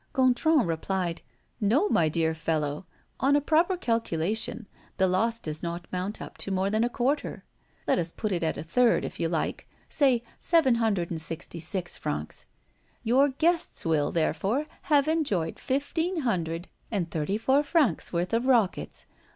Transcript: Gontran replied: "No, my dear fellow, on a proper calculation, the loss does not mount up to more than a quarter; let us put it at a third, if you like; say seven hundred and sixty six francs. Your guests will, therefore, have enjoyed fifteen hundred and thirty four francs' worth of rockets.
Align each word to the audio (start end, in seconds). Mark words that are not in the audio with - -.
Gontran 0.13 0.65
replied: 0.65 1.21
"No, 1.59 1.87
my 1.87 2.09
dear 2.09 2.33
fellow, 2.33 2.87
on 3.19 3.35
a 3.35 3.39
proper 3.39 3.77
calculation, 3.77 4.67
the 4.97 5.05
loss 5.07 5.39
does 5.39 5.61
not 5.61 5.85
mount 5.91 6.19
up 6.19 6.39
to 6.39 6.49
more 6.49 6.71
than 6.71 6.83
a 6.83 6.89
quarter; 6.89 7.43
let 7.87 7.99
us 7.99 8.09
put 8.11 8.31
it 8.31 8.41
at 8.41 8.57
a 8.57 8.63
third, 8.63 9.05
if 9.05 9.19
you 9.19 9.29
like; 9.29 9.69
say 9.89 10.23
seven 10.39 10.73
hundred 10.81 11.11
and 11.11 11.21
sixty 11.21 11.59
six 11.59 11.97
francs. 11.97 12.47
Your 13.03 13.29
guests 13.29 13.85
will, 13.85 14.11
therefore, 14.11 14.65
have 14.89 15.07
enjoyed 15.07 15.59
fifteen 15.59 16.21
hundred 16.21 16.67
and 16.89 17.11
thirty 17.11 17.37
four 17.37 17.61
francs' 17.61 18.11
worth 18.11 18.33
of 18.33 18.47
rockets. 18.47 19.05